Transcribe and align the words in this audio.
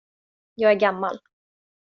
Jag 0.55 0.71
är 0.71 0.75
gammal. 0.75 1.19